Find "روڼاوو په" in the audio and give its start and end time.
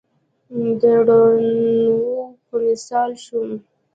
1.07-2.55